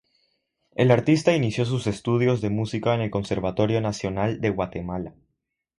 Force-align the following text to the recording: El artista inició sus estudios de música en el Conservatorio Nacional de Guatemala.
El 0.73 0.89
artista 0.89 1.35
inició 1.35 1.63
sus 1.63 1.85
estudios 1.85 2.41
de 2.41 2.49
música 2.49 2.95
en 2.95 3.01
el 3.01 3.11
Conservatorio 3.11 3.81
Nacional 3.81 4.41
de 4.41 4.49
Guatemala. 4.49 5.13